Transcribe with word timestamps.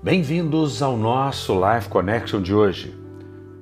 Bem-vindos 0.00 0.80
ao 0.80 0.96
nosso 0.96 1.52
Life 1.54 1.88
Connection 1.88 2.40
de 2.40 2.54
hoje. 2.54 2.96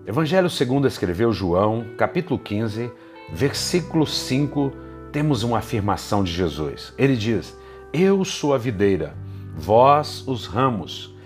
Evangelho 0.06 0.50
segundo 0.50 0.86
escreveu 0.86 1.32
João, 1.32 1.86
capítulo 1.96 2.38
15, 2.38 2.92
versículo 3.32 4.06
5, 4.06 4.70
temos 5.10 5.42
uma 5.42 5.58
afirmação 5.58 6.22
de 6.22 6.30
Jesus. 6.30 6.92
Ele 6.98 7.16
diz: 7.16 7.56
Eu 7.90 8.22
sou 8.22 8.52
a 8.52 8.58
videira, 8.58 9.14
vós 9.56 10.28
os 10.28 10.46
ramos. 10.46 11.16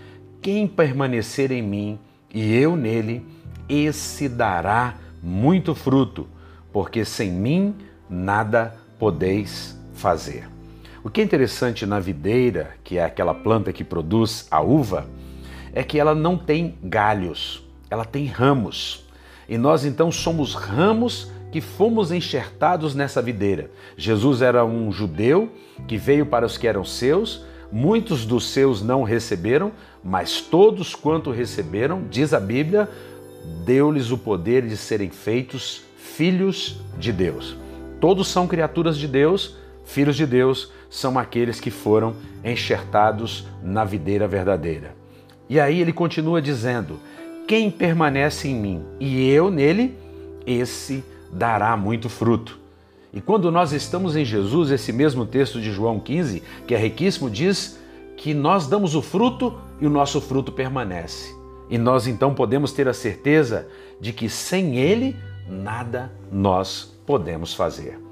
Quem 0.40 0.68
permanecer 0.68 1.50
em 1.50 1.60
mim 1.60 1.98
e 2.32 2.54
eu 2.54 2.76
nele, 2.76 3.26
esse 3.68 4.28
dará 4.28 4.94
muito 5.20 5.74
fruto, 5.74 6.28
porque 6.72 7.04
sem 7.04 7.32
mim 7.32 7.74
nada 8.08 8.76
podeis 8.96 9.76
fazer. 9.92 10.59
O 11.02 11.08
que 11.08 11.22
é 11.22 11.24
interessante 11.24 11.86
na 11.86 11.98
videira, 11.98 12.72
que 12.84 12.98
é 12.98 13.04
aquela 13.04 13.32
planta 13.32 13.72
que 13.72 13.82
produz 13.82 14.46
a 14.50 14.60
uva, 14.60 15.06
é 15.72 15.82
que 15.82 15.98
ela 15.98 16.14
não 16.14 16.36
tem 16.36 16.76
galhos, 16.82 17.66
ela 17.88 18.04
tem 18.04 18.26
ramos. 18.26 19.06
E 19.48 19.56
nós 19.56 19.86
então 19.86 20.12
somos 20.12 20.54
ramos 20.54 21.32
que 21.50 21.62
fomos 21.62 22.12
enxertados 22.12 22.94
nessa 22.94 23.22
videira. 23.22 23.70
Jesus 23.96 24.42
era 24.42 24.62
um 24.62 24.92
judeu 24.92 25.50
que 25.88 25.96
veio 25.96 26.26
para 26.26 26.44
os 26.44 26.58
que 26.58 26.68
eram 26.68 26.84
seus, 26.84 27.46
muitos 27.72 28.26
dos 28.26 28.50
seus 28.50 28.82
não 28.82 29.02
receberam, 29.02 29.72
mas 30.04 30.42
todos 30.42 30.94
quanto 30.94 31.30
receberam, 31.30 32.04
diz 32.10 32.34
a 32.34 32.40
Bíblia, 32.40 32.86
deu-lhes 33.64 34.10
o 34.10 34.18
poder 34.18 34.66
de 34.66 34.76
serem 34.76 35.08
feitos 35.08 35.82
filhos 35.96 36.78
de 36.98 37.10
Deus. 37.10 37.56
Todos 37.98 38.28
são 38.28 38.46
criaturas 38.46 38.98
de 38.98 39.08
Deus, 39.08 39.56
filhos 39.90 40.16
de 40.16 40.26
Deus 40.26 40.72
são 40.88 41.18
aqueles 41.18 41.60
que 41.60 41.70
foram 41.70 42.14
enxertados 42.44 43.46
na 43.62 43.84
videira 43.84 44.26
verdadeira. 44.26 44.94
E 45.48 45.58
aí 45.58 45.80
ele 45.80 45.92
continua 45.92 46.40
dizendo: 46.40 46.98
Quem 47.46 47.70
permanece 47.70 48.48
em 48.48 48.54
mim 48.54 48.84
e 48.98 49.28
eu 49.28 49.50
nele, 49.50 49.96
esse 50.46 51.04
dará 51.32 51.76
muito 51.76 52.08
fruto. 52.08 52.58
E 53.12 53.20
quando 53.20 53.50
nós 53.50 53.72
estamos 53.72 54.14
em 54.14 54.24
Jesus, 54.24 54.70
esse 54.70 54.92
mesmo 54.92 55.26
texto 55.26 55.60
de 55.60 55.72
João 55.72 55.98
15, 55.98 56.42
que 56.66 56.74
é 56.74 56.78
riquíssimo, 56.78 57.28
diz 57.28 57.78
que 58.16 58.32
nós 58.32 58.68
damos 58.68 58.94
o 58.94 59.02
fruto 59.02 59.58
e 59.80 59.86
o 59.86 59.90
nosso 59.90 60.20
fruto 60.20 60.52
permanece. 60.52 61.34
E 61.68 61.78
nós 61.78 62.06
então 62.06 62.34
podemos 62.34 62.72
ter 62.72 62.88
a 62.88 62.92
certeza 62.92 63.66
de 64.00 64.12
que 64.12 64.28
sem 64.28 64.76
ele 64.76 65.16
nada 65.48 66.12
nós 66.30 66.96
podemos 67.04 67.54
fazer. 67.54 68.09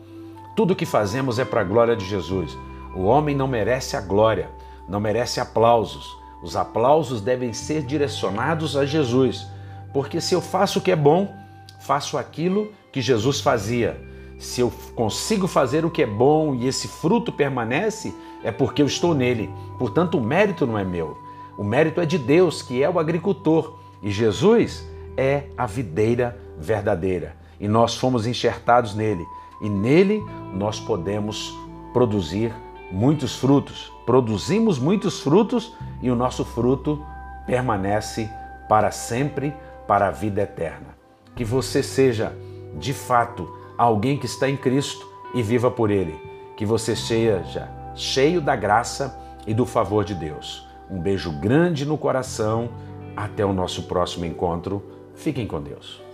Tudo 0.59 0.75
que 0.75 0.85
fazemos 0.85 1.39
é 1.39 1.45
para 1.45 1.61
a 1.61 1.65
glória 1.65 1.95
de 1.95 2.05
Jesus. 2.05 2.59
O 2.93 3.05
homem 3.05 3.33
não 3.33 3.47
merece 3.47 3.97
a 3.97 4.01
glória, 4.01 4.51
não 4.89 4.99
merece 4.99 5.39
aplausos. 5.39 6.19
Os 6.43 6.57
aplausos 6.57 7.21
devem 7.21 7.53
ser 7.53 7.83
direcionados 7.83 8.77
a 8.77 8.85
Jesus, 8.85 9.47
porque 9.93 10.21
se 10.21 10.35
eu 10.35 10.41
faço 10.41 10.81
o 10.81 10.83
que 10.83 10.91
é 10.91 10.97
bom, 10.97 11.33
faço 11.79 12.19
aquilo 12.19 12.73
que 12.91 13.01
Jesus 13.01 13.41
fazia. 13.41 14.05
Se 14.37 14.61
eu 14.61 14.73
consigo 14.97 15.47
fazer 15.47 15.85
o 15.85 15.91
que 15.93 16.03
é 16.03 16.07
bom 16.07 16.53
e 16.57 16.67
esse 16.67 16.89
fruto 16.89 17.31
permanece, 17.31 18.13
é 18.43 18.51
porque 18.51 18.83
eu 18.83 18.87
estou 18.87 19.15
nele. 19.15 19.49
Portanto, 19.79 20.19
o 20.19 20.21
mérito 20.21 20.67
não 20.67 20.77
é 20.77 20.83
meu. 20.83 21.17
O 21.57 21.63
mérito 21.63 22.01
é 22.01 22.05
de 22.05 22.19
Deus, 22.19 22.63
que 22.63 22.83
é 22.83 22.91
o 22.91 22.99
agricultor, 22.99 23.79
e 24.03 24.11
Jesus 24.11 24.85
é 25.17 25.45
a 25.57 25.67
videira 25.67 26.37
verdadeira. 26.59 27.37
E 27.61 27.69
nós 27.69 27.95
fomos 27.95 28.27
enxertados 28.27 28.97
nele 28.97 29.25
e 29.61 29.69
nele 29.69 30.25
nós 30.53 30.81
podemos 30.81 31.57
produzir 31.93 32.55
muitos 32.91 33.37
frutos. 33.37 33.93
Produzimos 34.07 34.79
muitos 34.79 35.21
frutos 35.21 35.75
e 36.01 36.11
o 36.11 36.17
nosso 36.17 36.45
fruto 36.45 37.05
permanece 37.47 38.31
para 38.69 38.91
sempre, 38.91 39.55
para 39.87 40.09
a 40.09 40.11
vida 40.11 40.43
eterna. 40.43 40.97
Que 41.35 41.45
você 41.45 41.83
seja, 41.83 42.37
de 42.79 42.93
fato, 42.93 43.49
alguém 43.77 44.19
que 44.19 44.27
está 44.27 44.49
em 44.49 44.57
Cristo 44.57 45.07
e 45.35 45.43
viva 45.43 45.71
por 45.71 45.91
Ele. 45.91 46.19
Que 46.57 46.67
você 46.67 46.95
seja 46.95 47.71
cheio 47.95 48.41
da 48.41 48.57
graça 48.57 49.19
e 49.47 49.55
do 49.55 49.65
favor 49.65 50.05
de 50.05 50.15
Deus. 50.15 50.67
Um 50.91 51.01
beijo 51.01 51.33
grande 51.41 51.85
no 51.87 51.99
coração. 51.99 52.71
Até 53.17 53.45
o 53.45 53.53
nosso 53.53 53.85
próximo 53.85 54.25
encontro. 54.25 54.83
Fiquem 55.15 55.47
com 55.47 55.61
Deus. 55.61 56.08